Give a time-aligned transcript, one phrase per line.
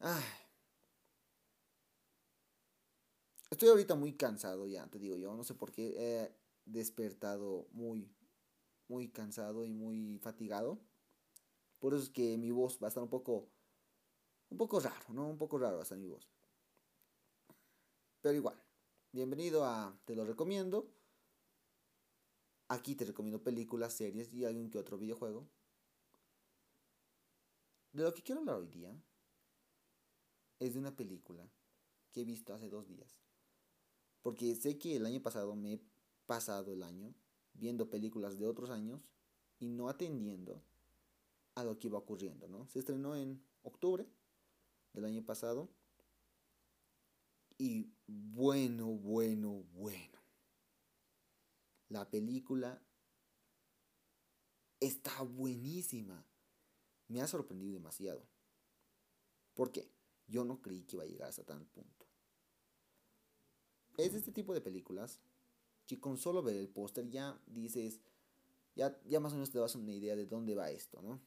[0.00, 0.24] Ay.
[3.50, 5.34] Estoy ahorita muy cansado ya, te digo yo.
[5.36, 6.34] No sé por qué he
[6.64, 8.10] despertado muy,
[8.88, 10.80] muy cansado y muy fatigado.
[11.78, 13.50] Por eso es que mi voz va a estar un poco,
[14.48, 15.28] un poco raro, ¿no?
[15.28, 16.30] Un poco raro va a estar mi voz.
[18.22, 18.62] Pero igual,
[19.12, 20.90] bienvenido a Te lo recomiendo.
[22.68, 25.46] Aquí te recomiendo películas, series y algún que otro videojuego.
[27.92, 28.94] De lo que quiero hablar hoy día
[30.60, 31.50] es de una película
[32.12, 33.20] que he visto hace dos días.
[34.22, 35.80] Porque sé que el año pasado me he
[36.26, 37.14] pasado el año
[37.54, 39.00] viendo películas de otros años
[39.58, 40.62] y no atendiendo
[41.54, 42.68] a lo que iba ocurriendo, ¿no?
[42.68, 44.06] Se estrenó en octubre
[44.92, 45.70] del año pasado
[47.58, 50.18] y bueno, bueno, bueno.
[51.88, 52.82] La película
[54.78, 56.24] está buenísima.
[57.08, 58.26] Me ha sorprendido demasiado.
[59.54, 59.90] ¿Por qué?
[60.30, 62.06] Yo no creí que iba a llegar hasta tal punto.
[63.98, 65.20] Es de este tipo de películas
[65.86, 68.00] que con solo ver el póster ya dices,
[68.76, 71.20] ya, ya más o menos te das una idea de dónde va esto, ¿no?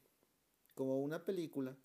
[0.73, 1.77] Como una película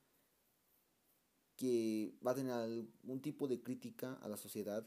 [1.56, 4.86] que va a tener algún tipo de crítica a la sociedad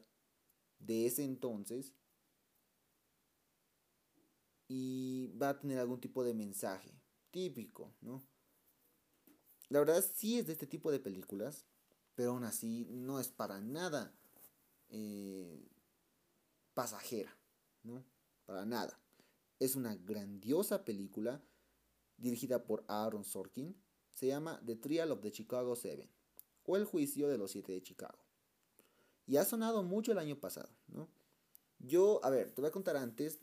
[0.80, 1.94] de ese entonces
[4.70, 6.98] y va a tener algún tipo de mensaje
[7.30, 8.24] típico, ¿no?
[9.68, 11.66] La verdad sí es de este tipo de películas,
[12.22, 14.14] pero aún así no es para nada
[14.90, 15.68] eh,
[16.76, 17.36] pasajera,
[17.82, 18.06] ¿no?
[18.46, 19.00] Para nada.
[19.58, 21.42] Es una grandiosa película
[22.18, 23.76] dirigida por Aaron Sorkin.
[24.14, 26.08] Se llama The Trial of the Chicago Seven
[26.64, 28.20] o El Juicio de los Siete de Chicago.
[29.26, 31.10] Y ha sonado mucho el año pasado, ¿no?
[31.80, 33.40] Yo, a ver, te voy a contar antes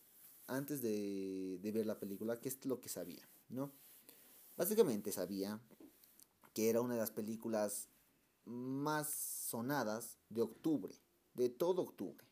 [0.47, 3.73] antes de, ver la película, qué es lo que sabía, ¿no?
[4.57, 5.61] Básicamente sabía
[6.55, 7.89] que era una de las películas
[8.49, 10.95] más sonadas de octubre,
[11.35, 12.27] de todo octubre.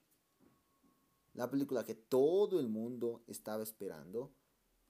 [1.35, 4.33] La película que todo el mundo estaba esperando,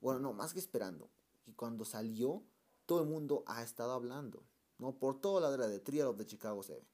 [0.01, 1.11] bueno, no, más que esperando,
[1.45, 2.45] y cuando salió,
[2.87, 4.45] todo el mundo ha estado hablando,
[4.79, 4.97] ¿no?
[4.99, 6.87] Por toda la era de Trial of the Chicago 7.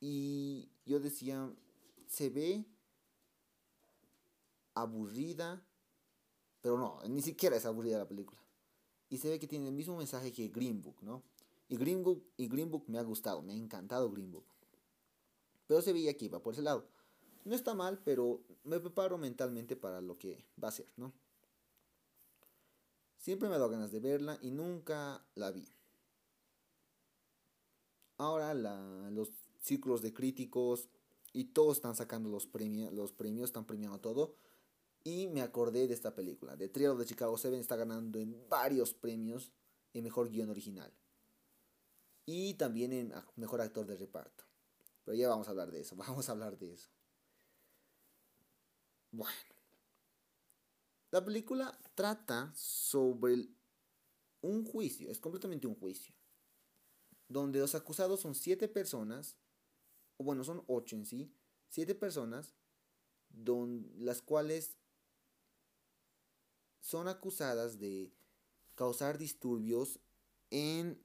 [0.00, 1.52] Y yo decía,
[2.06, 2.64] se ve
[4.74, 5.66] aburrida,
[6.60, 8.40] pero no, ni siquiera es aburrida la película.
[9.08, 11.24] Y se ve que tiene el mismo mensaje que Green Book, ¿no?
[11.70, 14.44] Y Green Book, y Green me ha gustado, me ha encantado Green Book.
[15.68, 16.88] Pero se veía que iba por ese lado.
[17.44, 21.12] No está mal, pero me preparo mentalmente para lo que va a ser, ¿no?
[23.18, 25.68] Siempre me ha dado ganas de verla y nunca la vi.
[28.16, 29.30] Ahora los
[29.60, 30.88] círculos de críticos
[31.32, 34.34] y todos están sacando los premios, los premios están premiando todo.
[35.04, 36.56] Y me acordé de esta película.
[36.56, 39.52] The Trial de Chicago 7 está ganando en varios premios
[39.94, 40.92] en mejor guion original.
[42.26, 44.44] Y también en mejor actor de reparto.
[45.04, 45.96] Pero ya vamos a hablar de eso.
[45.96, 46.88] Vamos a hablar de eso.
[49.10, 49.32] Bueno.
[51.10, 53.48] La película trata sobre
[54.42, 55.10] un juicio.
[55.10, 56.14] Es completamente un juicio.
[57.26, 59.36] Donde los acusados son siete personas.
[60.18, 61.34] Bueno, son ocho en sí.
[61.68, 62.54] Siete personas.
[63.28, 64.76] Don, las cuales
[66.80, 68.12] son acusadas de
[68.74, 70.00] causar disturbios
[70.50, 71.04] en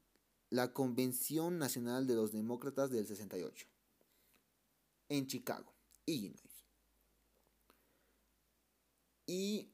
[0.55, 3.67] la Convención Nacional de los Demócratas del 68,
[5.09, 5.73] en Chicago,
[6.05, 6.65] Illinois.
[9.27, 9.69] Y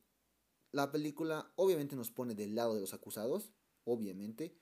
[0.72, 3.52] la película obviamente nos pone del lado de los acusados,
[3.84, 4.58] obviamente,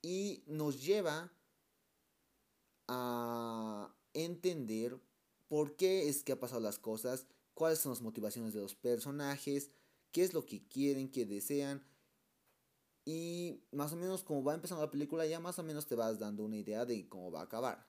[0.00, 1.30] y nos lleva
[2.86, 4.98] a entender
[5.48, 9.70] por qué es que ha pasado las cosas cuáles son las motivaciones de los personajes,
[10.12, 11.84] qué es lo que quieren, qué desean.
[13.10, 16.18] Y más o menos como va empezando la película, ya más o menos te vas
[16.18, 17.88] dando una idea de cómo va a acabar.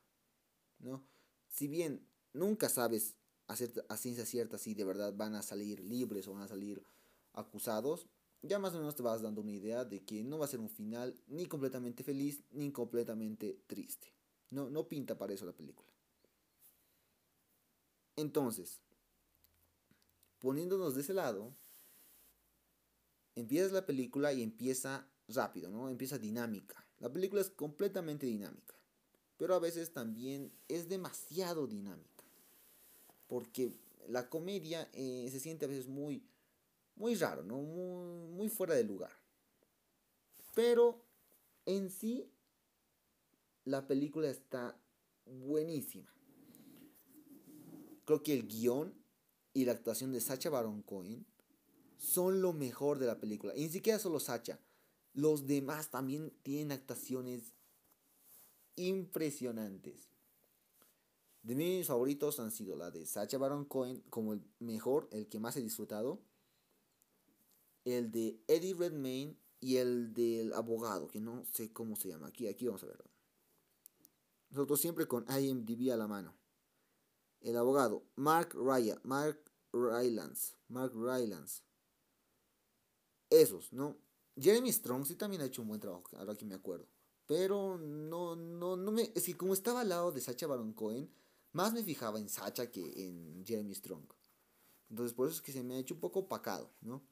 [0.79, 1.03] ¿no?
[1.49, 3.57] Si bien nunca sabes a,
[3.97, 6.81] ciencia cierta si de verdad van a salir libres o van a salir
[7.33, 8.07] acusados,
[8.43, 10.61] ya más o menos te vas dando una idea de que no va a ser
[10.61, 14.13] un final ni completamente feliz ni completamente triste.
[14.51, 15.89] No, no pinta para eso la película.
[18.15, 18.79] Entonces,
[20.39, 21.53] poniéndonos de ese lado,
[23.35, 25.89] empieza la película y empieza rápido, ¿no?
[25.89, 26.85] Empieza dinámica.
[26.99, 28.75] La película es completamente dinámica,
[29.37, 32.23] pero a veces también es demasiado dinámica,
[33.27, 33.73] porque
[34.07, 36.23] la comedia eh, se siente a veces muy,
[36.95, 37.61] muy raro, ¿no?
[37.61, 39.11] Muy, muy fuera de lugar.
[40.55, 41.05] Pero
[41.65, 42.29] en sí,
[43.63, 44.77] la película está
[45.25, 46.11] buenísima.
[48.05, 48.93] Creo que el guion
[49.53, 51.25] y la actuación de Sacha Baron Cohen
[51.99, 53.55] son lo mejor de la película.
[53.55, 54.59] Y ni siquiera solo Sacha.
[55.13, 57.53] Los demás también tienen actuaciones
[58.75, 60.09] impresionantes.
[61.43, 65.39] De mis favoritos han sido la de Sacha Baron Cohen como el mejor, el que
[65.39, 66.21] más he disfrutado.
[67.85, 72.27] El de Eddie Redmayne y el del abogado, que no sé cómo se llama.
[72.27, 73.05] Aquí, aquí vamos a verlo.
[74.51, 76.33] Nosotros siempre con IMDb a la mano.
[77.41, 79.39] El abogado, Mark Ryan, Mark
[79.71, 81.63] Rylance, Mark Rylance.
[83.29, 83.97] Esos, ¿no?
[84.39, 86.87] Jeremy Strong sí también ha hecho un buen trabajo, ahora que me acuerdo.
[87.25, 89.11] Pero no, no, no me.
[89.15, 91.11] Es que como estaba al lado de Sacha Baron Cohen,
[91.51, 94.05] más me fijaba en Sacha que en Jeremy Strong.
[94.89, 97.03] Entonces por eso es que se me ha hecho un poco opacado, ¿no?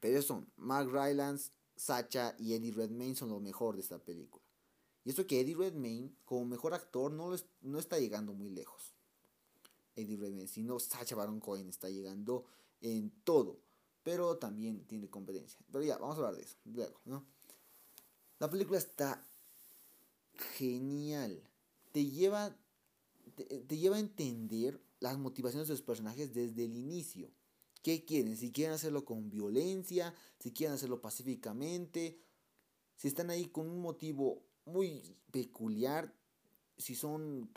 [0.00, 4.44] Pero son Mark Rylance, Sacha y Eddie Redmayne son lo mejor de esta película.
[5.04, 8.94] Y esto que Eddie Redmayne, como mejor actor, no, no está llegando muy lejos.
[9.96, 12.44] Eddie Redmayne, sino Sacha Baron Cohen está llegando
[12.80, 13.60] en todo.
[14.08, 15.60] Pero también tiene competencia.
[15.70, 17.26] Pero ya, vamos a hablar de eso luego, ¿no?
[18.38, 19.22] La película está
[20.56, 21.42] genial.
[21.92, 22.56] Te lleva
[23.34, 27.30] te, lleva a entender las motivaciones de los personajes desde el inicio.
[27.82, 28.34] ¿Qué quieren?
[28.38, 32.18] Si quieren hacerlo con violencia, si quieren hacerlo pacíficamente,
[32.96, 36.14] si están ahí con un motivo muy peculiar,
[36.78, 37.50] si son,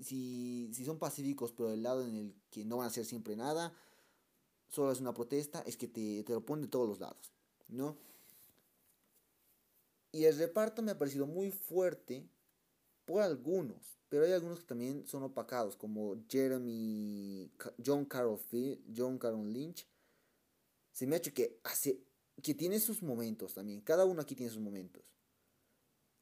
[0.00, 3.36] si, si son pacíficos pero del lado en el que no van a hacer siempre
[3.36, 3.74] nada,
[4.68, 7.32] solo es una protesta, es que te, te lo ponen de todos los lados,
[7.68, 7.96] ¿no?
[10.12, 12.26] Y el reparto me ha parecido muy fuerte
[13.04, 13.98] por algunos.
[14.08, 17.50] Pero hay algunos que también son opacados, como Jeremy,
[17.84, 18.40] John Carroll,
[18.96, 19.86] John Carroll Lynch.
[20.92, 22.00] Se me ha hecho que hace,
[22.42, 23.82] que tiene sus momentos también.
[23.82, 25.02] Cada uno aquí tiene sus momentos.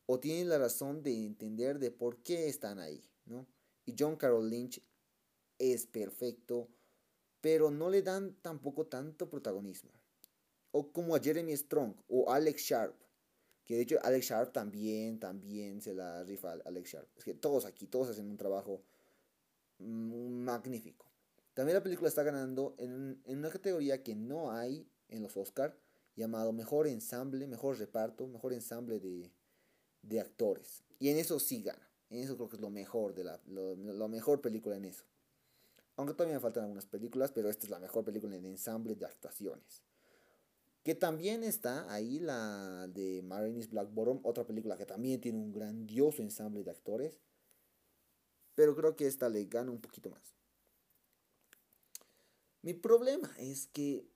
[0.06, 3.46] O tienen la razón de entender de por qué están ahí, ¿no?
[3.84, 4.82] Y John Carroll Lynch
[5.58, 6.68] es perfecto,
[7.46, 9.92] pero no le dan tampoco tanto protagonismo.
[10.72, 12.96] O como a Jeremy Strong o Alex Sharp
[13.64, 17.08] que de hecho Alex Sharp también, también se la rifa Alex Sharp.
[17.16, 18.82] Es que todos aquí, todos hacen un trabajo
[19.78, 21.06] magnífico.
[21.54, 25.78] También la película está ganando en, una categoría que no hay en los Oscar,
[26.16, 28.98] llamado Mejor Ensamble, Mejor Reparto, Mejor Ensamble
[30.02, 30.82] de, Actores.
[30.98, 31.88] Y en eso sí gana.
[32.10, 35.04] En eso creo que es lo mejor de la, lo, mejor película en eso.
[35.96, 39.06] Aunque todavía me faltan algunas películas, pero esta es la mejor película en ensamble de
[39.06, 39.82] actuaciones.
[40.82, 45.52] Que también está ahí la de Marines Black Bottom, otra película que también tiene un
[45.52, 47.18] grandioso ensamble de actores.
[48.54, 50.36] Pero creo que esta le gana un poquito más.
[52.62, 54.08] Mi problema es que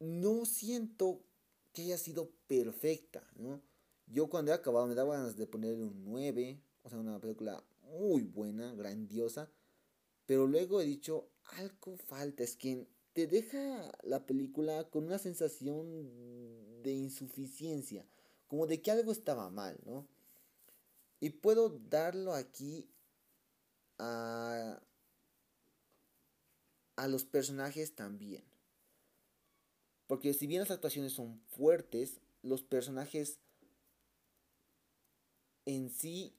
[0.00, 1.22] no siento
[1.72, 3.62] que haya sido perfecta, ¿no?
[4.06, 7.62] Yo cuando he acabado me daba ganas de ponerle un 9, o sea, una película
[7.98, 9.50] muy buena, grandiosa,
[10.26, 11.28] pero luego he dicho,
[11.58, 18.06] algo falta, es que te deja la película con una sensación de insuficiencia,
[18.46, 20.06] como de que algo estaba mal, ¿no?
[21.20, 22.88] Y puedo darlo aquí
[23.98, 24.80] a,
[26.96, 28.44] a los personajes también.
[30.06, 33.38] Porque si bien las actuaciones son fuertes, los personajes
[35.66, 36.34] en sí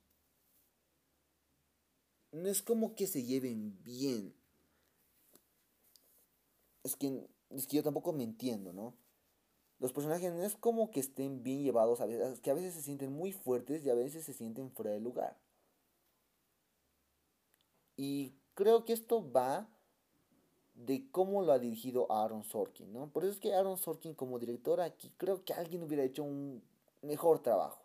[2.32, 4.34] no es como que se lleven bien
[6.84, 8.96] es que, es que yo tampoco me entiendo, ¿no?
[9.80, 12.82] Los personajes no es como que estén bien llevados, a veces, que a veces se
[12.82, 15.38] sienten muy fuertes y a veces se sienten fuera de lugar.
[17.98, 19.68] Y creo que esto va
[20.76, 23.10] de cómo lo ha dirigido Aaron Sorkin, ¿no?
[23.12, 26.64] Por eso es que Aaron Sorkin como director aquí creo que alguien hubiera hecho un
[27.02, 27.82] mejor trabajo.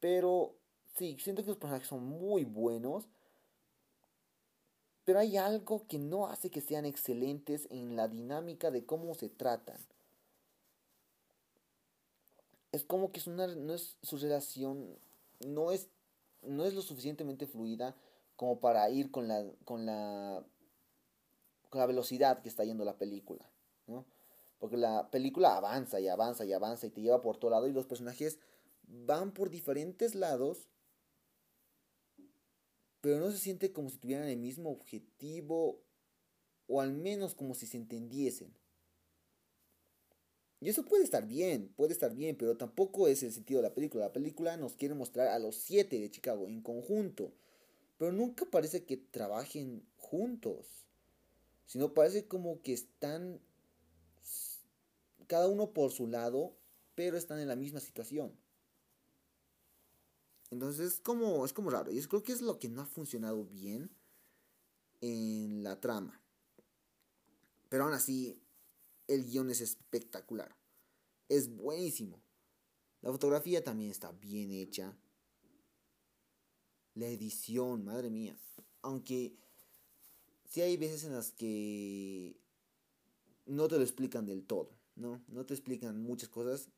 [0.00, 0.57] Pero
[0.96, 3.08] sí, siento que los personajes son muy buenos
[5.08, 9.30] pero hay algo que no hace que sean excelentes en la dinámica de cómo se
[9.30, 9.78] tratan.
[12.72, 14.98] Es como que es una, no es, su relación
[15.40, 15.88] no es,
[16.42, 17.96] no es lo suficientemente fluida
[18.36, 20.44] como para ir con la, con la,
[21.70, 23.48] con la velocidad que está yendo la película.
[23.86, 24.04] ¿no?
[24.58, 27.72] Porque la película avanza y avanza y avanza y te lleva por todo lado y
[27.72, 28.40] los personajes
[28.82, 30.68] van por diferentes lados
[33.00, 35.80] pero no se siente como si tuvieran el mismo objetivo
[36.66, 38.52] o al menos como si se entendiesen.
[40.60, 43.74] Y eso puede estar bien, puede estar bien, pero tampoco es el sentido de la
[43.74, 44.06] película.
[44.06, 47.32] La película nos quiere mostrar a los siete de Chicago en conjunto,
[47.96, 50.66] pero nunca parece que trabajen juntos,
[51.66, 53.40] sino parece como que están
[55.28, 56.56] cada uno por su lado,
[56.96, 58.32] pero están en la misma situación.
[60.50, 61.92] Entonces es como, es como raro.
[61.92, 63.90] Y creo que es lo que no ha funcionado bien
[65.00, 66.20] en la trama.
[67.68, 68.40] Pero aún así,
[69.06, 70.56] el guion es espectacular.
[71.28, 72.20] Es buenísimo.
[73.02, 74.96] La fotografía también está bien hecha.
[76.94, 78.36] La edición, madre mía.
[78.82, 79.36] Aunque
[80.48, 82.40] sí hay veces en las que
[83.46, 85.22] no te lo explican del todo, ¿no?
[85.28, 86.68] No te explican muchas cosas.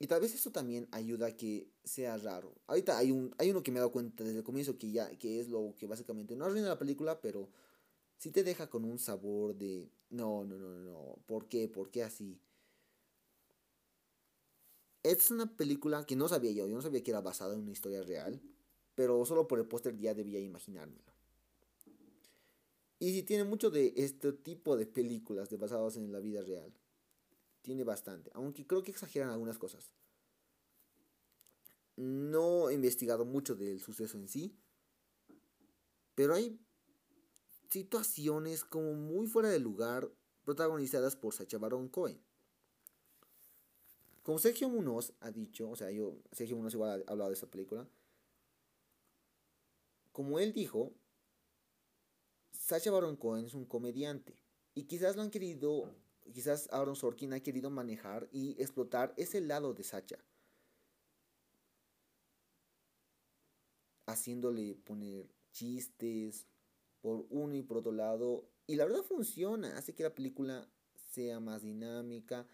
[0.00, 2.54] Y tal vez eso también ayuda a que sea raro.
[2.68, 5.10] Ahorita hay, un, hay uno que me he dado cuenta desde el comienzo que ya
[5.18, 7.48] que es lo que básicamente no arruina la película, pero
[8.16, 11.68] sí te deja con un sabor de no, no, no, no, ¿por qué?
[11.68, 12.40] ¿Por qué así?
[15.02, 17.72] Es una película que no sabía yo, yo no sabía que era basada en una
[17.72, 18.40] historia real,
[18.94, 21.12] pero solo por el póster ya debía imaginármelo.
[23.00, 26.72] Y si tiene mucho de este tipo de películas de basadas en la vida real.
[27.62, 29.90] Tiene bastante, aunque creo que exageran algunas cosas.
[31.96, 34.56] No he investigado mucho del suceso en sí,
[36.14, 36.60] pero hay
[37.70, 40.10] situaciones como muy fuera de lugar
[40.44, 42.20] protagonizadas por Sacha Baron Cohen.
[44.22, 47.50] Como Sergio Munoz ha dicho, o sea, yo, Sergio Munoz igual ha hablado de esa
[47.50, 47.88] película,
[50.12, 50.92] como él dijo,
[52.50, 54.42] Sacha Baron Cohen es un comediante
[54.74, 55.94] y quizás lo han querido,
[56.32, 60.18] quizás Aaron Sorkin ha querido manejar y explotar ese lado de Sacha.
[64.06, 66.46] Haciéndole poner chistes
[67.00, 68.48] por uno y por otro lado.
[68.66, 70.68] Y la verdad funciona, hace que la película
[71.12, 72.46] sea más dinámica.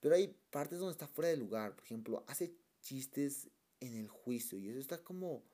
[0.00, 1.74] Pero hay partes donde está fuera de lugar.
[1.76, 4.58] Por ejemplo, hace chistes en el juicio.
[4.58, 5.44] Y eso está como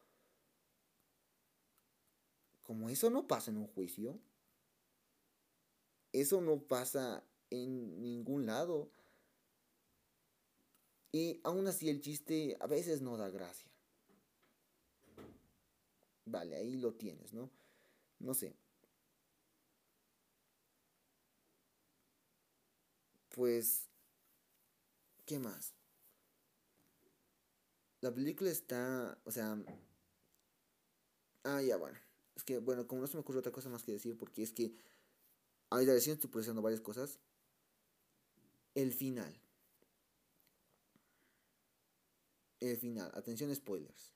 [2.69, 4.21] como eso no pasa en un juicio,
[6.13, 8.90] eso no pasa en ningún lado.
[11.12, 13.71] Y aún así el chiste a veces no da gracia.
[16.26, 17.50] Vale, ahí lo tienes, ¿no?
[18.19, 18.55] No sé.
[23.31, 23.88] Pues,
[25.25, 25.73] ¿qué más?
[28.00, 29.57] La película está, o sea...
[31.45, 31.99] Ah, ya, bueno.
[32.37, 34.52] Es que, bueno, como no se me ocurre otra cosa más que decir, porque es
[34.52, 34.75] que
[35.71, 37.19] ahorita recién estoy procesando varias cosas.
[38.79, 39.37] El final.
[42.61, 43.11] El final.
[43.13, 44.15] Atención, spoilers.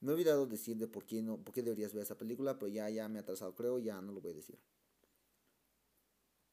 [0.00, 2.72] Me he olvidado decir de por qué, no, por qué deberías ver esa película, pero
[2.72, 4.58] ya, ya me he atrasado, creo, ya no lo voy a decir.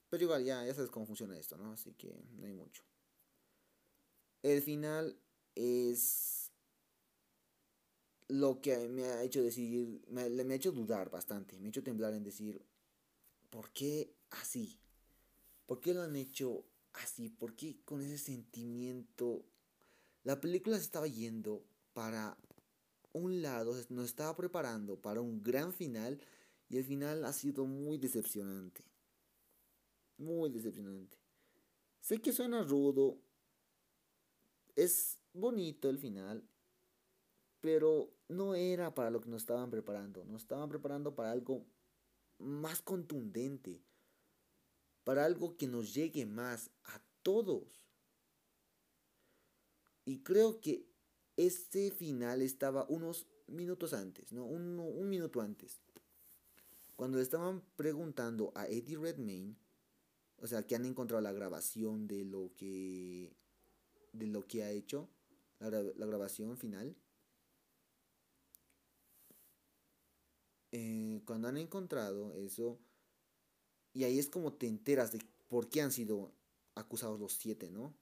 [0.10, 1.72] Pero igual, ya, ya sabes cómo funciona esto, ¿no?
[1.72, 2.84] Así que no hay mucho.
[4.44, 5.18] El final
[5.56, 6.52] es
[8.28, 11.82] lo que me ha hecho decir, me, me ha hecho dudar bastante, me ha hecho
[11.82, 12.62] temblar en decir,
[13.50, 14.82] ¿por qué así?
[15.70, 17.30] ¿Por qué lo han hecho así?
[17.30, 19.46] ¿Por qué con ese sentimiento?
[20.24, 22.36] La película se estaba yendo para
[23.14, 26.20] un lado, nos estaba preparando para un gran final
[26.70, 28.84] y el final ha sido muy decepcionante.
[30.18, 31.20] Muy decepcionante.
[32.00, 33.20] Sé que suena rudo.
[34.76, 36.50] Es bonito el final,
[37.62, 40.26] pero no era para lo que nos estaban preparando.
[40.26, 41.64] Nos estaban preparando para algo
[42.40, 43.84] más contundente.
[45.04, 47.88] Para algo que nos llegue más a todos.
[50.06, 50.88] Y creo que
[51.38, 54.46] este final estaba unos minutos antes, ¿no?
[54.46, 55.80] Un, un minuto antes.
[56.96, 59.56] Cuando le estaban preguntando a Eddie Redmayne,
[60.38, 63.34] o sea, que han encontrado la grabación de lo que,
[64.14, 65.10] de lo que ha hecho,
[65.60, 66.96] la, la grabación final
[70.72, 72.80] Eh, cuando han encontrado eso,
[73.94, 76.32] y ahí es como te enteras de por qué han sido
[76.76, 77.94] acusados los siete, ¿no?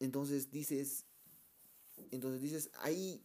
[0.00, 1.06] Entonces dices,
[2.10, 3.24] entonces dices, ahí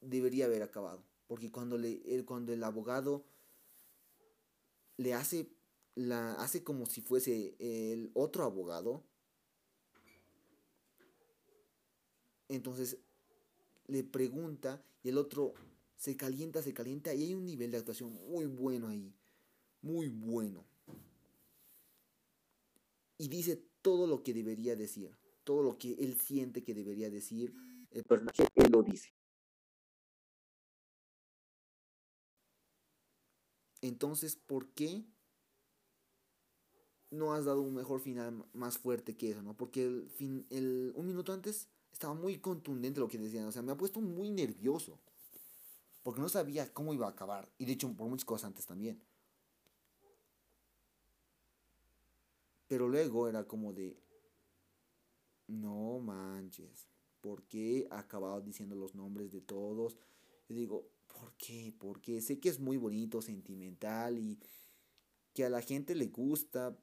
[0.00, 3.24] debería haber acabado, porque cuando, le, el, cuando el abogado
[4.96, 5.50] le hace,
[5.94, 9.02] la, hace como si fuese el otro abogado,
[12.48, 12.98] entonces
[13.86, 15.54] le pregunta y el otro
[16.02, 19.14] se calienta, se calienta y hay un nivel de actuación muy bueno ahí.
[19.82, 20.66] Muy bueno.
[23.18, 25.16] Y dice todo lo que debería decir.
[25.44, 27.54] Todo lo que él siente que debería decir.
[27.92, 29.14] El personaje, él lo dice.
[33.80, 35.04] Entonces, ¿por qué
[37.10, 39.56] no has dado un mejor final más fuerte que eso, no?
[39.56, 43.46] Porque el fin, el, un minuto antes estaba muy contundente lo que decían.
[43.46, 44.98] O sea, me ha puesto muy nervioso
[46.02, 47.50] porque no sabía cómo iba a acabar.
[47.58, 49.00] Y de hecho, por muchas cosas antes también.
[52.68, 53.98] Pero luego era como de,
[55.46, 56.88] no manches,
[57.20, 59.98] ¿por qué ha acabado diciendo los nombres de todos?
[60.48, 61.74] Yo digo, ¿por qué?
[61.78, 64.38] Porque sé que es muy bonito, sentimental y
[65.34, 66.76] que a la gente le gusta,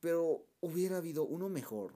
[0.00, 1.94] pero hubiera habido uno mejor.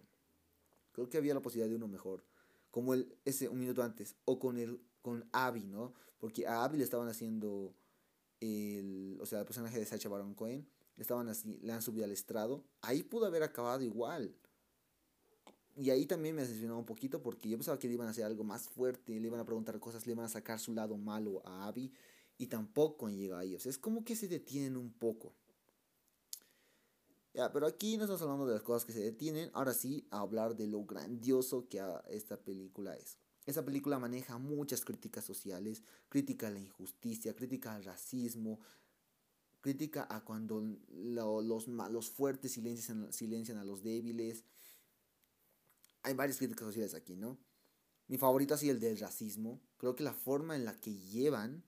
[0.92, 2.24] Creo que había la posibilidad de uno mejor,
[2.70, 5.94] como el ese un minuto antes o con el con Abby, ¿no?
[6.18, 7.74] Porque a Abby le estaban haciendo
[8.40, 10.66] el, o sea, el personaje de Sacha Baron Cohen,
[10.96, 12.64] le estaban así, le han subido al estrado.
[12.82, 14.34] Ahí pudo haber acabado igual.
[15.76, 18.24] Y ahí también me decepcionó un poquito porque yo pensaba que le iban a hacer
[18.24, 21.40] algo más fuerte, le iban a preguntar cosas, le iban a sacar su lado malo
[21.46, 21.92] a Abby
[22.36, 23.54] y tampoco han llegado ahí.
[23.54, 25.32] O sea, es como que se detienen un poco.
[27.32, 30.20] Ya, pero aquí no estamos hablando de las cosas que se detienen, ahora sí a
[30.20, 33.18] hablar de lo grandioso que esta película es.
[33.46, 38.60] Esta película maneja muchas críticas sociales, crítica a la injusticia, crítica al racismo,
[39.60, 44.44] crítica a cuando los, los fuertes silencian, silencian a los débiles.
[46.02, 47.38] Hay varias críticas sociales aquí, ¿no?
[48.08, 49.60] Mi favorito ha sido el del racismo.
[49.76, 51.64] Creo que la forma en la que llevan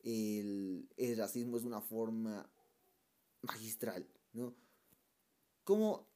[0.00, 2.50] el, el racismo es una forma
[3.42, 4.54] magistral, ¿no?
[5.64, 6.08] Como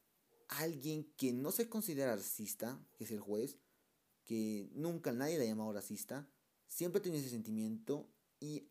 [0.48, 3.58] alguien que no se considera racista, que es el juez,
[4.26, 6.28] que nunca nadie le ha llamado racista,
[6.68, 8.06] siempre tiene ese sentimiento
[8.40, 8.64] y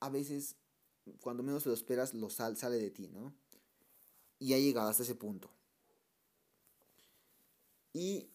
[0.00, 0.56] a veces,
[1.20, 3.32] cuando menos lo esperas, lo sal, sale de ti, ¿no?
[4.38, 5.50] Y ha llegado hasta ese punto.
[7.92, 8.28] Y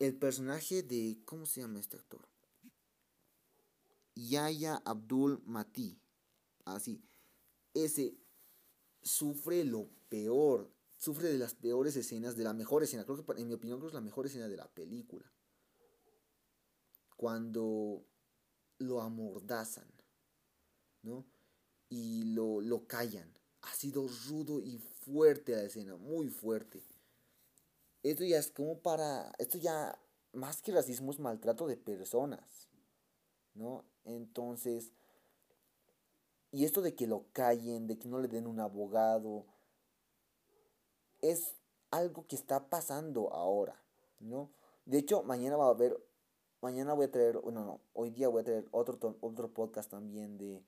[0.00, 2.26] el personaje de, ¿cómo se llama este actor?
[4.16, 5.96] Yaya Abdul Mati.
[6.64, 7.00] Así.
[7.72, 8.16] Ese
[9.02, 10.70] sufre lo peor.
[10.96, 13.04] Sufre de las peores escenas, de la mejor escena.
[13.04, 15.30] Creo que en mi opinión creo que es la mejor escena de la película.
[17.16, 18.04] Cuando
[18.78, 19.88] lo amordazan,
[21.02, 21.24] ¿no?
[21.88, 23.32] Y lo, lo callan.
[23.62, 26.82] Ha sido rudo y fuerte la escena, muy fuerte.
[28.02, 29.32] Esto ya es como para.
[29.38, 29.98] Esto ya,
[30.32, 32.68] más que racismo, es maltrato de personas,
[33.54, 33.84] ¿no?
[34.04, 34.92] Entonces,
[36.54, 39.46] y esto de que lo callen, de que no le den un abogado,
[41.20, 41.56] es
[41.90, 43.82] algo que está pasando ahora,
[44.20, 44.50] ¿no?
[44.84, 45.96] De hecho, mañana va a haber,
[46.64, 50.38] mañana voy a traer, no, no, hoy día voy a traer otro, otro podcast también
[50.38, 50.64] de,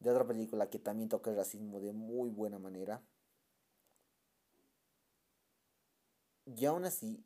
[0.00, 3.00] de otra película que también toca el racismo de muy buena manera.
[6.44, 7.24] Y aún así,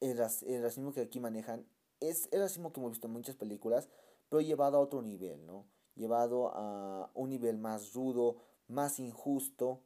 [0.00, 1.66] el, el racismo que aquí manejan
[2.00, 3.90] es el racismo que hemos visto en muchas películas,
[4.30, 5.66] pero llevado a otro nivel, ¿no?
[5.94, 9.82] Llevado a un nivel más rudo, más injusto,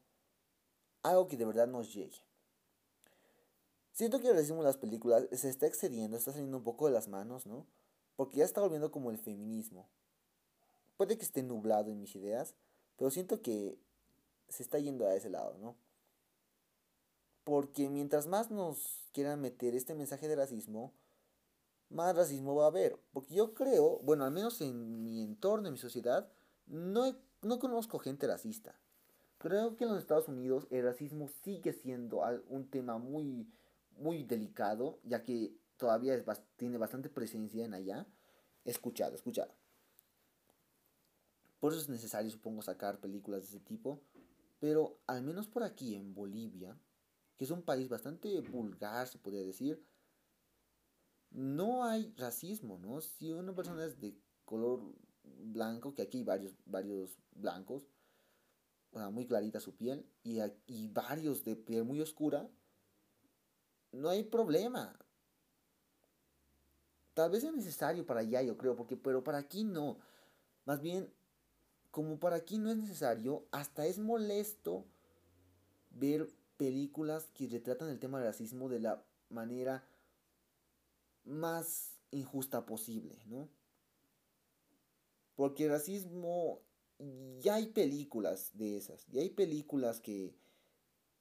[1.02, 2.31] algo que de verdad nos llegue.
[3.92, 6.92] Siento que el racismo en las películas se está excediendo, está saliendo un poco de
[6.92, 7.66] las manos, ¿no?
[8.16, 9.88] Porque ya está volviendo como el feminismo.
[10.96, 12.54] Puede que esté nublado en mis ideas,
[12.96, 13.78] pero siento que
[14.48, 15.76] se está yendo a ese lado, ¿no?
[17.44, 20.92] Porque mientras más nos quieran meter este mensaje de racismo,
[21.90, 22.98] más racismo va a haber.
[23.12, 26.28] Porque yo creo, bueno, al menos en mi entorno, en mi sociedad,
[26.66, 28.74] no, no conozco gente racista.
[29.38, 33.48] Creo que en los Estados Unidos el racismo sigue siendo un tema muy,
[33.98, 36.24] muy delicado, ya que todavía es,
[36.56, 38.06] tiene bastante presencia en allá.
[38.64, 39.52] Escuchado, escuchado.
[41.60, 44.00] Por eso es necesario, supongo, sacar películas de ese tipo.
[44.60, 46.76] Pero al menos por aquí, en Bolivia,
[47.36, 49.84] que es un país bastante vulgar, se podría decir,
[51.32, 53.00] no hay racismo, ¿no?
[53.00, 54.80] Si una persona es de color
[55.24, 57.88] blanco, que aquí hay varios, varios blancos,
[58.92, 62.48] o sea, muy clarita su piel, y, y varios de piel muy oscura,
[63.92, 64.98] no hay problema.
[67.14, 69.98] Tal vez es necesario para allá, yo creo, porque, pero para aquí no.
[70.64, 71.12] Más bien,
[71.90, 74.86] como para aquí no es necesario, hasta es molesto
[75.90, 79.84] ver películas que retratan el tema del racismo de la manera
[81.24, 83.48] más injusta posible, ¿no?
[85.34, 86.60] Porque el racismo,
[87.40, 90.34] ya hay películas de esas, ya hay películas que,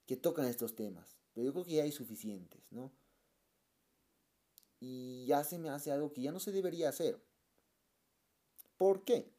[0.06, 2.92] que tocan estos temas, pero yo creo que ya hay suficientes, ¿no?
[4.80, 7.22] Y ya se me hace algo que ya no se debería hacer.
[8.78, 9.32] ¿Por qué?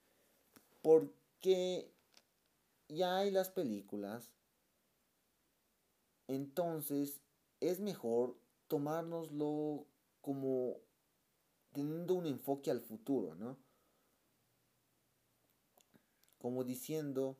[0.83, 1.93] Porque
[2.89, 4.31] ya hay las películas,
[6.29, 7.21] entonces
[7.61, 9.87] es mejor tomárnoslo
[10.21, 10.77] como
[11.73, 13.59] teniendo un enfoque al futuro, ¿no?
[16.39, 17.37] Como diciendo,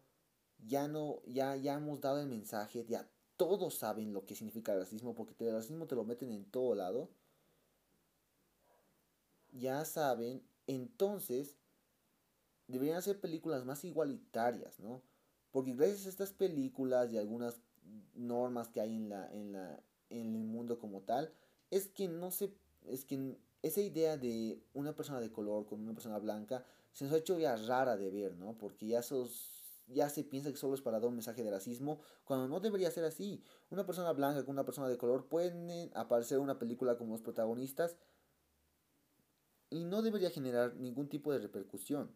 [0.59, 3.09] ya no, ya, ya hemos dado el mensaje, ya
[3.47, 6.75] todos saben lo que significa el racismo, porque el racismo te lo meten en todo
[6.75, 7.11] lado.
[9.53, 11.57] Ya saben, entonces
[12.69, 15.03] deberían hacer películas más igualitarias, ¿no?
[15.51, 17.61] Porque gracias a estas películas y algunas
[18.15, 21.33] normas que hay en la, en la, en el mundo como tal,
[21.71, 22.55] es que no se
[22.87, 27.13] es que esa idea de una persona de color con una persona blanca se nos
[27.13, 28.57] ha hecho ya rara de ver, ¿no?
[28.59, 29.52] Porque ya esos
[29.87, 32.91] ya se piensa que solo es para dar un mensaje de racismo, cuando no debería
[32.91, 33.43] ser así.
[33.71, 37.23] Una persona blanca con una persona de color pueden aparecer en una película como los
[37.23, 37.97] protagonistas
[39.71, 42.11] y no debería generar ningún tipo de repercusión.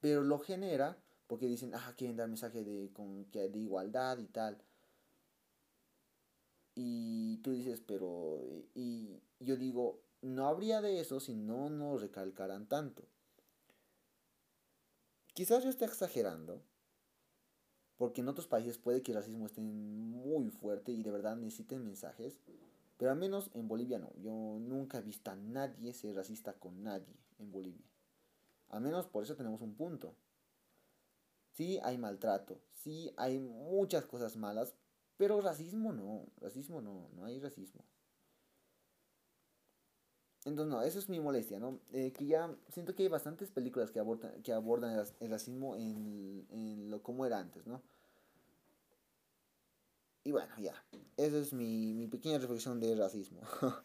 [0.00, 4.62] Pero lo genera porque dicen, ah, quieren dar mensaje de, con, de igualdad y tal.
[6.74, 12.68] Y tú dices, pero, y yo digo, no habría de eso si no nos recalcaran
[12.68, 13.06] tanto.
[15.40, 16.62] Quizás yo esté exagerando,
[17.96, 21.82] porque en otros países puede que el racismo esté muy fuerte y de verdad necesiten
[21.82, 22.38] mensajes,
[22.98, 24.12] pero al menos en Bolivia no.
[24.18, 27.86] Yo nunca he visto a nadie ser racista con nadie en Bolivia.
[28.68, 30.14] Al menos por eso tenemos un punto.
[31.54, 34.74] Sí hay maltrato, sí hay muchas cosas malas,
[35.16, 37.82] pero racismo no, racismo no, no hay racismo.
[40.44, 41.80] Entonces, no, eso es mi molestia, ¿no?
[41.92, 46.46] Eh, que ya siento que hay bastantes películas que abordan, que abordan el, racismo en,
[46.50, 47.82] en, lo como era antes, ¿no?
[50.24, 50.74] Y bueno, ya.
[51.16, 53.40] Esa es mi, mi pequeña reflexión de racismo.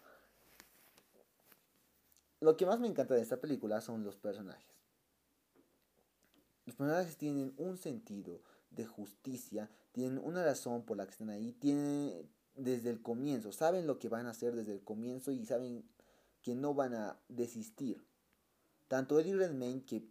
[2.40, 4.76] lo que más me encanta de esta película son los personajes.
[6.66, 8.42] Los personajes tienen un sentido
[8.72, 13.88] de justicia, tienen una razón por la que están ahí, tienen desde el comienzo, saben
[13.88, 15.84] lo que van a hacer desde el comienzo y saben
[16.46, 18.06] que no van a desistir.
[18.88, 20.08] Tanto Eddie Redmayne que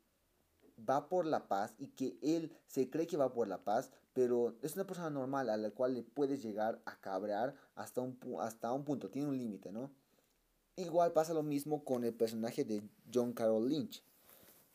[0.76, 4.56] va por la paz y que él se cree que va por la paz, pero
[4.60, 8.72] es una persona normal a la cual le puedes llegar a cabrear hasta un, hasta
[8.72, 9.92] un punto, tiene un límite, ¿no?
[10.74, 12.82] Igual pasa lo mismo con el personaje de
[13.14, 14.02] John Carroll Lynch.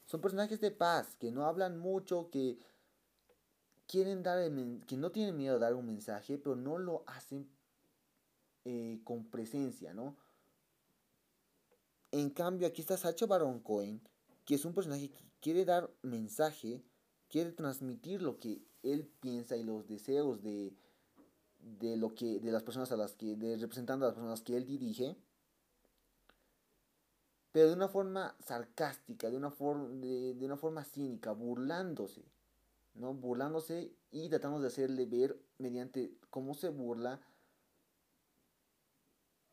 [0.06, 2.58] Son personajes de paz, que no hablan mucho, que
[3.86, 4.50] quieren dar
[4.88, 7.50] que no tienen miedo de dar un mensaje, pero no lo hacen
[8.64, 10.16] eh, con presencia, ¿no?
[12.12, 14.02] En cambio, aquí está Sacha Baron Cohen,
[14.46, 16.84] que es un personaje que quiere dar mensaje,
[17.30, 20.74] quiere transmitir lo que él piensa y los deseos de,
[21.60, 24.56] de lo que de las personas a las que de representando a las personas que
[24.56, 25.18] él dirige
[27.52, 32.24] pero de una forma sarcástica de una forma de, de una forma cínica burlándose
[32.94, 37.20] no burlándose y tratando de hacerle ver mediante cómo se burla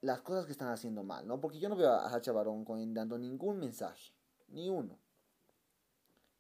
[0.07, 1.41] las cosas que están haciendo mal, ¿no?
[1.41, 4.13] Porque yo no veo a Sacha Baron Cohen dando ningún mensaje,
[4.49, 4.99] ni uno.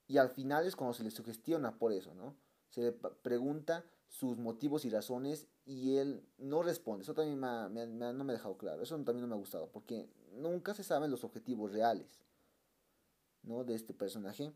[0.06, 2.36] Y al final es cuando se le sugestiona por eso, ¿no?
[2.70, 7.02] Se le pregunta sus motivos y razones y él no responde.
[7.02, 8.82] Eso también me, no me ha dejado claro.
[8.82, 9.68] Eso también no me ha gustado.
[9.72, 12.20] Porque nunca se saben los objetivos reales,
[13.42, 13.64] ¿no?
[13.64, 14.52] De este personaje.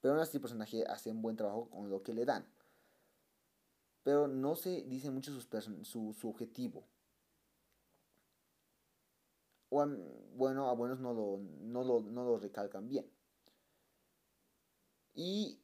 [0.00, 2.46] Pero aún así el personaje hace un buen trabajo con lo que le dan.
[4.02, 5.30] Pero no se dice mucho
[5.82, 6.84] su, su objetivo
[10.36, 13.10] bueno, a buenos no lo, no lo, no lo recalcan bien.
[15.14, 15.60] Y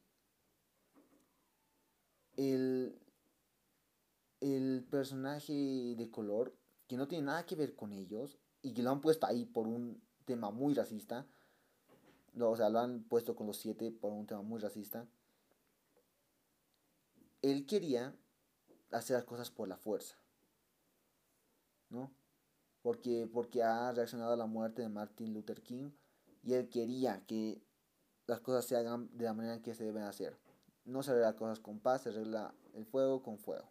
[2.35, 2.99] el,
[4.41, 6.55] el personaje de color,
[6.87, 9.67] que no tiene nada que ver con ellos, y que lo han puesto ahí por
[9.67, 11.27] un tema muy racista,
[12.39, 15.07] o sea, lo han puesto con los siete por un tema muy racista,
[17.41, 18.15] él quería
[18.91, 20.15] hacer las cosas por la fuerza,
[21.89, 22.11] ¿no?
[22.81, 25.91] Porque, porque ha reaccionado a la muerte de Martin Luther King
[26.43, 27.61] y él quería que
[28.27, 30.37] las cosas se hagan de la manera que se deben hacer.
[30.85, 33.69] No se arregla cosas con paz, se arregla el fuego con fuego.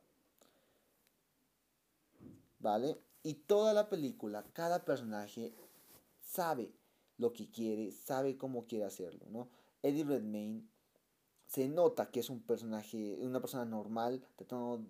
[2.59, 3.01] ¿Vale?
[3.23, 5.55] Y toda la película, cada personaje
[6.21, 6.73] sabe
[7.17, 9.49] lo que quiere, sabe cómo quiere hacerlo, ¿no?
[9.83, 10.67] Eddie Redmayne
[11.47, 14.87] se nota que es un personaje, una persona normal, tratando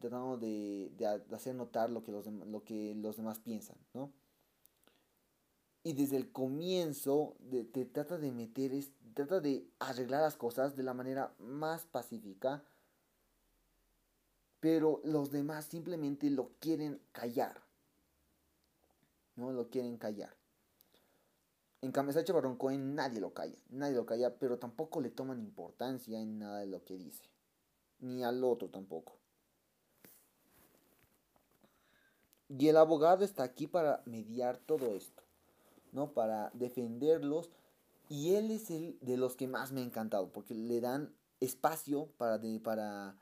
[0.00, 0.90] tratando de,
[1.32, 4.12] hacer notar lo que, los lo que los demás piensan, ¿no?
[5.82, 7.36] Y desde el comienzo
[7.72, 12.64] te trata de meter, es, trata de arreglar las cosas de la manera más pacífica,
[14.58, 17.62] pero los demás simplemente lo quieren callar,
[19.36, 19.52] ¿no?
[19.52, 20.36] Lo quieren callar.
[21.82, 25.40] En cambio, Sacha Baron Cohen nadie lo calla, nadie lo calla, pero tampoco le toman
[25.40, 27.24] importancia en nada de lo que dice,
[28.00, 29.19] ni al otro tampoco.
[32.58, 35.22] Y el abogado está aquí para mediar todo esto,
[35.92, 36.12] ¿no?
[36.12, 37.48] Para defenderlos.
[38.08, 42.08] Y él es el de los que más me ha encantado, porque le dan espacio
[42.18, 43.16] para, de, para,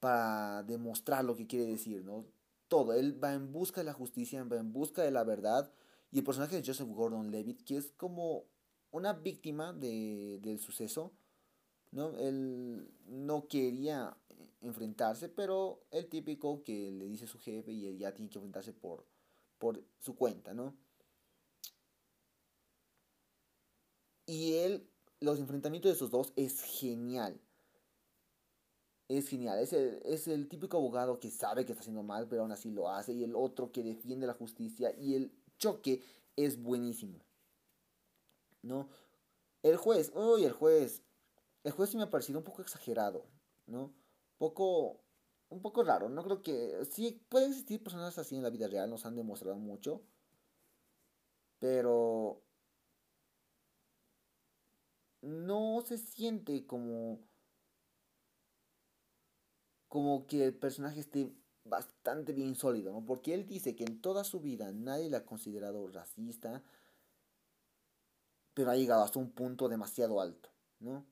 [0.00, 2.26] para demostrar lo que quiere decir, ¿no?
[2.68, 5.72] Todo, él va en busca de la justicia, va en busca de la verdad.
[6.12, 8.44] Y el personaje de Joseph Gordon-Levitt, que es como
[8.90, 11.12] una víctima de, del suceso,
[11.90, 12.10] ¿no?
[12.18, 14.14] Él no quería
[14.60, 18.72] enfrentarse, pero el típico que le dice su jefe y él ya tiene que enfrentarse
[18.72, 19.06] por,
[19.58, 20.76] por su cuenta, ¿no?
[24.26, 27.40] Y él los enfrentamientos de esos dos es genial.
[29.08, 29.58] Es genial.
[29.58, 32.70] Es el, es el típico abogado que sabe que está haciendo mal, pero aún así
[32.70, 33.12] lo hace.
[33.12, 34.94] Y el otro que defiende la justicia.
[34.98, 36.02] Y el choque
[36.36, 37.20] es buenísimo.
[38.62, 38.88] ¿No?
[39.62, 41.02] El juez, uy, el juez.
[41.64, 43.26] El juez sí me ha parecido un poco exagerado,
[43.66, 43.92] ¿no?
[44.40, 45.02] Poco,
[45.50, 46.08] un poco raro.
[46.08, 46.84] No creo que.
[46.90, 50.02] Sí, puede existir personas así en la vida real, nos han demostrado mucho.
[51.60, 52.42] Pero
[55.22, 57.20] no se siente como
[59.88, 63.04] como que el personaje esté bastante bien sólido, ¿no?
[63.04, 66.62] Porque él dice que en toda su vida nadie le ha considerado racista,
[68.54, 71.04] pero ha llegado hasta un punto demasiado alto, ¿no?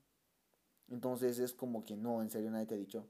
[0.88, 3.08] Entonces es como que no, en serio nadie te ha dicho.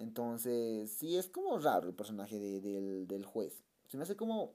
[0.00, 3.62] Entonces, sí, es como raro el personaje del, del juez.
[3.86, 4.54] Se me hace como,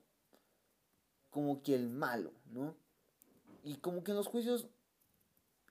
[1.29, 2.75] como que el malo, ¿no?
[3.63, 4.67] Y como que en los juicios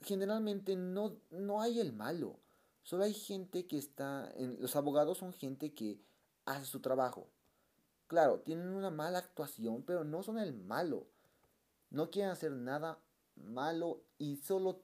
[0.00, 2.38] generalmente no, no hay el malo.
[2.84, 4.30] Solo hay gente que está...
[4.36, 6.00] En, los abogados son gente que
[6.44, 7.26] hace su trabajo.
[8.06, 11.08] Claro, tienen una mala actuación, pero no son el malo.
[11.90, 13.00] No quieren hacer nada
[13.34, 14.82] malo y solo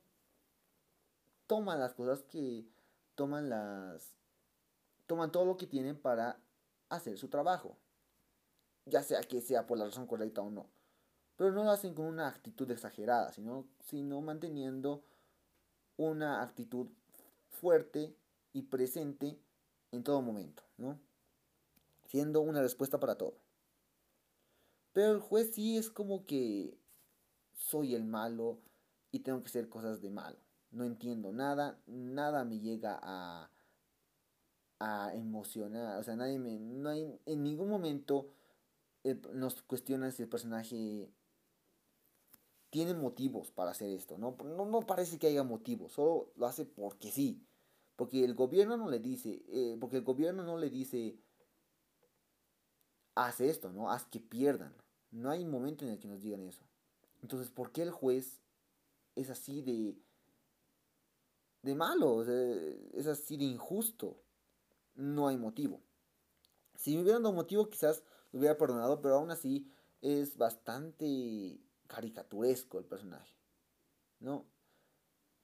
[1.46, 2.66] toman las cosas que
[3.14, 4.19] toman las
[5.10, 6.38] toman todo lo que tienen para
[6.88, 7.76] hacer su trabajo.
[8.86, 10.70] Ya sea que sea por la razón correcta o no
[11.40, 15.02] pero no lo hacen con una actitud exagerada, sino, sino manteniendo
[15.96, 16.88] una actitud
[17.48, 18.14] fuerte
[18.52, 19.40] y presente
[19.90, 21.00] en todo momento, ¿no?
[22.04, 23.38] Siendo una respuesta para todo.
[24.92, 26.76] Pero el juez sí es como que
[27.54, 28.58] soy el malo
[29.10, 30.36] y tengo que hacer cosas de malo.
[30.72, 33.48] No entiendo nada, nada me llega a,
[34.80, 35.98] a emocionar.
[35.98, 38.28] O sea, nadie me, no hay, en ningún momento
[39.04, 41.10] eh, nos cuestiona si el personaje
[42.70, 44.36] tiene motivos para hacer esto, ¿no?
[44.44, 47.46] No, parece que haya motivos, solo lo hace porque sí.
[47.96, 51.18] Porque el gobierno no le dice, eh, porque el gobierno no le dice,
[53.14, 53.90] haz esto, ¿no?
[53.90, 54.74] Haz que pierdan.
[55.10, 56.64] No hay momento en el que nos digan eso.
[57.20, 58.40] Entonces, ¿por qué el juez
[59.16, 59.98] es así de,
[61.62, 62.22] de malo?
[62.22, 64.22] es así de injusto.
[64.94, 65.80] No hay motivo.
[66.74, 72.78] Si me hubieran dado motivo, quizás lo hubiera perdonado, pero aún así es bastante caricaturesco
[72.78, 73.34] el personaje.
[74.18, 74.46] ¿No?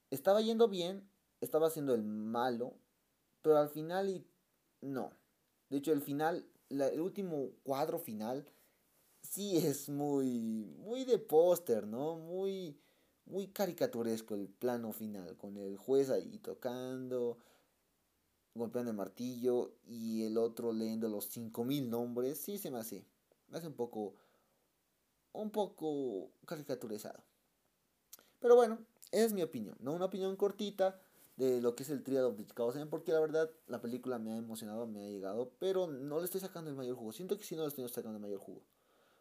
[0.09, 1.09] Estaba yendo bien,
[1.41, 2.73] estaba siendo el malo,
[3.41, 4.25] pero al final y
[4.81, 5.11] no.
[5.69, 8.45] De hecho, el final, el último cuadro final,
[9.21, 12.15] sí es muy, muy de póster, ¿no?
[12.15, 12.79] Muy,
[13.25, 17.37] muy caricaturesco el plano final, con el juez ahí tocando,
[18.57, 22.39] golpeando el martillo y el otro leyendo los 5000 nombres.
[22.39, 23.05] Sí se me hace,
[23.49, 24.15] me hace un poco
[25.33, 27.23] un poco caricaturizado.
[28.39, 28.79] Pero bueno,
[29.11, 29.93] es mi opinión, ¿no?
[29.93, 30.99] Una opinión cortita
[31.37, 34.37] de lo que es el of the Chicago porque la verdad la película me ha
[34.37, 37.11] emocionado, me ha llegado, pero no le estoy sacando el mayor jugo.
[37.11, 38.63] Siento que sí no le estoy sacando el mayor jugo.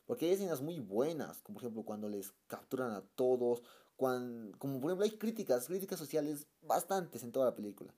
[0.06, 3.62] Porque hay escenas muy buenas, como por ejemplo cuando les capturan a todos,
[3.96, 7.92] cuando, como por ejemplo hay críticas, críticas sociales bastantes en toda la película.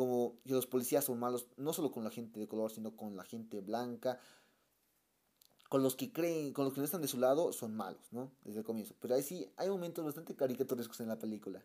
[0.00, 3.16] Como que los policías son malos, no solo con la gente de color, sino con
[3.16, 4.18] la gente blanca
[5.70, 8.32] con los que creen, con los que no están de su lado, son malos, ¿no?
[8.42, 8.96] Desde el comienzo.
[8.98, 11.64] Pero ahí sí hay momentos bastante caricaturescos en la película.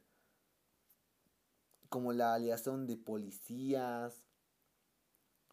[1.89, 4.24] Como la aliación de policías.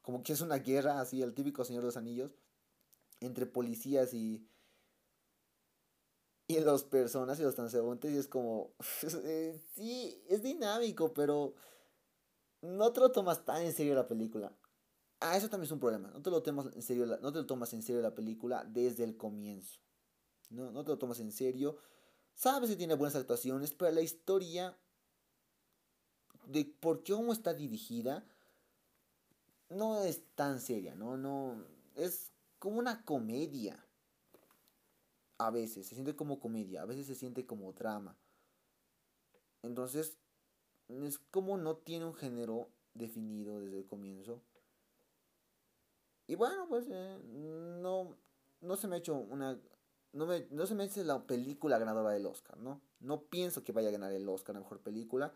[0.03, 2.35] Como que es una guerra, así, el típico Señor de los Anillos.
[3.21, 4.47] Entre policías y.
[6.47, 8.13] Y los personas y los transeúntes.
[8.13, 8.75] Y es como.
[9.25, 11.55] Eh, sí, es dinámico, pero.
[12.63, 14.53] No te lo tomas tan en serio la película.
[15.21, 16.11] Ah, eso también es un problema.
[16.11, 19.05] No te lo tomas en serio, no te lo tomas en serio la película desde
[19.05, 19.81] el comienzo.
[20.51, 21.79] No, no te lo tomas en serio.
[22.35, 24.77] Sabes que tiene buenas actuaciones, pero la historia
[26.47, 28.25] de por qué cómo está dirigida
[29.69, 31.17] no es tan seria, ¿no?
[31.17, 33.85] No es como una comedia.
[35.39, 38.17] A veces se siente como comedia, a veces se siente como drama.
[39.63, 40.17] Entonces,
[41.03, 44.43] es como no tiene un género definido desde el comienzo.
[46.27, 48.17] Y bueno, pues eh, no,
[48.61, 49.61] no se me ha hecho una...
[50.13, 52.83] No, me, no se me hace la película ganadora del Oscar, ¿no?
[53.01, 55.33] No pienso que vaya a ganar el Oscar a Mejor Película.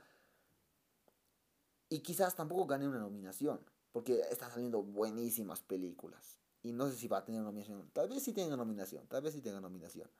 [1.88, 3.60] Y quizás tampoco gane una nominación,
[3.92, 6.38] porque están saliendo buenísimas películas.
[6.62, 7.88] Y no sé si va a tener nominación.
[7.92, 10.10] Tal vez sí tenga nominación, tal vez sí tenga nominación.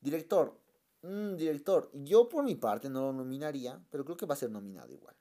[0.00, 0.58] Director,
[1.02, 4.50] mm, director, yo por mi parte no lo nominaría, pero creo que va a ser
[4.50, 5.16] nominado igual.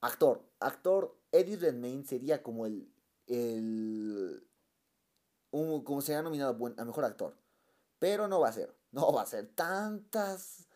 [0.00, 2.94] Actor, actor, Eddie Redmayne sería como el
[3.26, 4.46] el
[5.50, 7.36] como se ha nominado a mejor actor.
[7.98, 8.74] Pero no va a ser.
[8.90, 10.68] No va a ser tantas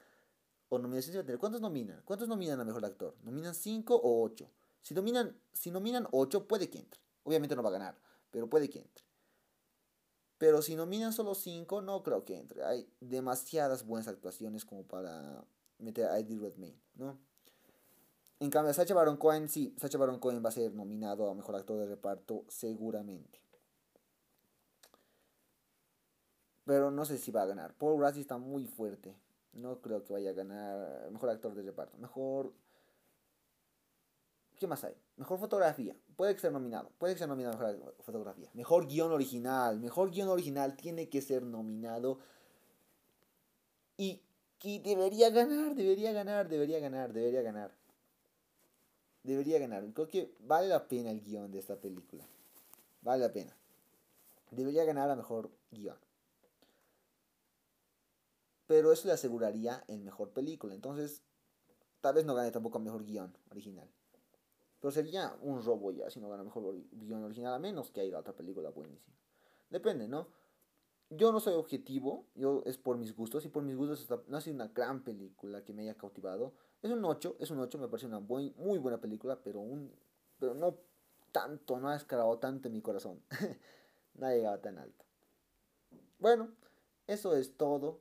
[0.68, 1.36] o nominaciones.
[1.38, 2.02] ¿Cuántos nominan?
[2.04, 3.16] ¿Cuántos nominan a mejor actor?
[3.22, 4.50] ¿Nominan 5 o 8?
[4.82, 7.00] Si nominan, si nominan 8, puede que entre.
[7.24, 7.98] Obviamente no va a ganar,
[8.30, 9.04] pero puede que entre.
[10.38, 12.64] Pero si nominan solo 5, no creo que entre.
[12.64, 15.44] Hay demasiadas buenas actuaciones como para
[15.78, 17.18] meter a Eddie Redmayne, ¿no?
[18.40, 21.56] En cambio, Sacha Baron Cohen, sí, Sacha Baron Cohen va a ser nominado a Mejor
[21.56, 23.40] Actor de Reparto seguramente.
[26.64, 27.74] Pero no sé si va a ganar.
[27.74, 29.16] Paul Rassi está muy fuerte.
[29.54, 31.98] No creo que vaya a ganar Mejor Actor de Reparto.
[31.98, 32.52] Mejor...
[34.56, 34.94] ¿Qué más hay?
[35.18, 35.94] Mejor fotografía.
[36.16, 36.90] Puede sea nominado.
[36.98, 38.48] Puede sea nominado mejor fotografía.
[38.54, 39.78] Mejor guion original.
[39.78, 42.18] Mejor guion original tiene que ser nominado.
[43.96, 44.22] Y,
[44.62, 47.72] y debería ganar, debería ganar, debería ganar, debería ganar
[49.28, 49.84] debería ganar.
[49.92, 52.24] Creo que vale la pena el guion de esta película.
[53.02, 53.54] Vale la pena.
[54.50, 55.96] Debería ganar a mejor guion.
[58.66, 60.74] Pero eso le aseguraría el mejor película.
[60.74, 61.22] Entonces,
[62.00, 63.88] tal vez no gane tampoco a mejor guion original.
[64.80, 68.18] Pero sería un robo ya si no gana mejor guion original, a menos que haya
[68.18, 69.16] otra película buenísima.
[69.70, 70.28] Depende, ¿no?
[71.10, 74.40] Yo no soy objetivo, yo es por mis gustos, y por mis gustos no ha
[74.40, 76.52] sido una gran película que me haya cautivado.
[76.82, 79.90] Es un 8, es un 8, me parece una muy buena película, pero, un,
[80.38, 80.76] pero no
[81.32, 83.22] tanto, no ha escalado tanto en mi corazón.
[84.14, 85.04] no ha llegado tan alto.
[86.18, 86.50] Bueno,
[87.06, 88.00] eso es todo.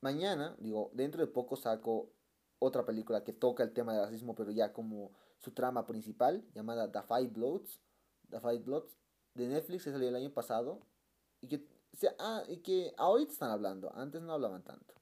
[0.00, 2.10] Mañana, digo, dentro de poco saco
[2.58, 6.90] otra película que toca el tema del racismo, pero ya como su trama principal, llamada
[6.90, 7.80] The Five Bloods,
[8.30, 8.96] The Five Bloods,
[9.34, 10.80] de Netflix, que salió el año pasado,
[11.40, 11.66] y que,
[12.18, 14.94] ah, y que ahorita están hablando, antes no hablaban tanto.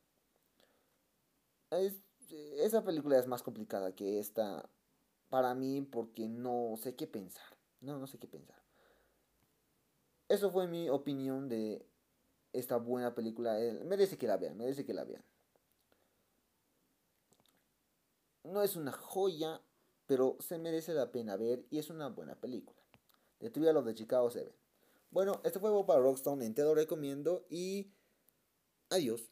[1.70, 4.68] Es esa película es más complicada que esta
[5.29, 7.57] para mí porque no sé qué pensar.
[7.81, 8.61] No, no sé qué pensar.
[10.29, 11.87] Eso fue mi opinión de
[12.53, 13.61] esta buena película.
[13.61, 15.25] Eh, merece que la vean, merece que la vean.
[18.44, 19.61] No es una joya,
[20.07, 22.81] pero se merece la pena ver y es una buena película.
[23.38, 24.55] The Trial of the Chicago 7.
[25.11, 27.92] Bueno, este fue para Rockstone, te lo recomiendo y
[28.90, 29.31] adiós.